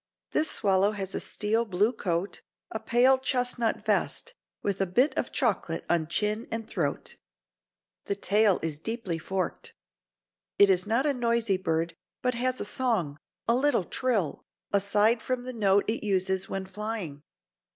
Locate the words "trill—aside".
13.83-15.21